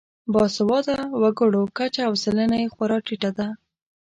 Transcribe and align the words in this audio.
باسواده 0.33 0.97
وګړو 1.21 1.63
کچه 1.77 2.01
او 2.07 2.13
سلنه 2.23 2.55
یې 2.61 2.67
خورا 2.73 2.97
ټیټه 3.05 3.29
ده. 3.37 3.47